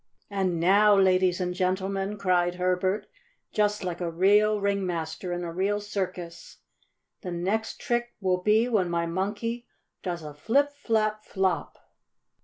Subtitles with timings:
[0.31, 3.05] "And now, Ladies and Gentlemen!" cried Herbert,
[3.51, 6.57] just like a real ringmaster in a real circus,
[7.21, 9.67] "the next trick will be when my Monkey
[10.01, 11.77] does a flip flap flop!"